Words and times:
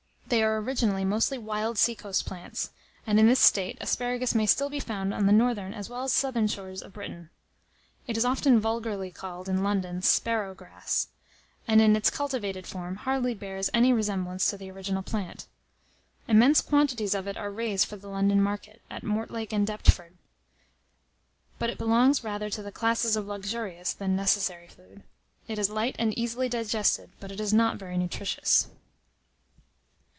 They 0.27 0.43
are 0.43 0.61
originally 0.61 1.03
mostly 1.03 1.37
wild 1.37 1.77
seacoast 1.77 2.25
plants; 2.25 2.69
and, 3.05 3.19
in 3.19 3.27
this 3.27 3.37
state, 3.41 3.77
asparagus 3.81 4.33
may 4.33 4.45
still 4.45 4.69
be 4.69 4.79
found 4.79 5.13
on 5.13 5.25
the 5.25 5.33
northern 5.33 5.73
as 5.73 5.89
well 5.89 6.05
as 6.05 6.13
southern 6.13 6.47
shores 6.47 6.81
of 6.81 6.93
Britain. 6.93 7.29
It 8.07 8.15
is 8.15 8.23
often 8.23 8.57
vulgarly 8.57 9.11
called, 9.11 9.49
in 9.49 9.61
London, 9.61 9.99
sparrowgrass; 9.99 11.07
and, 11.67 11.81
in 11.81 11.97
it's 11.97 12.09
cultivated 12.09 12.65
form, 12.65 12.95
hardly 12.95 13.33
bears 13.33 13.69
any 13.73 13.91
resemblance 13.91 14.49
to 14.49 14.57
the 14.57 14.71
original 14.71 15.03
plant. 15.03 15.47
Immense 16.29 16.61
quantities 16.61 17.13
of 17.13 17.27
it 17.27 17.35
are 17.35 17.51
raised 17.51 17.85
for 17.85 17.97
the 17.97 18.07
London 18.07 18.41
market, 18.41 18.81
at 18.89 19.03
Mortlake 19.03 19.51
and 19.51 19.67
Deptford; 19.67 20.13
but 21.59 21.69
it 21.69 21.77
belongs 21.77 22.23
rather 22.23 22.49
to 22.49 22.63
the 22.63 22.71
classes 22.71 23.17
of 23.17 23.27
luxurious 23.27 23.91
than 23.91 24.15
necessary 24.15 24.69
food. 24.69 25.03
It 25.49 25.59
is 25.59 25.69
light 25.69 25.97
and 25.99 26.17
easily 26.17 26.47
digested, 26.47 27.11
but 27.19 27.33
is 27.33 27.53
not 27.53 27.75
very 27.75 27.97
nutritious. 27.97 28.69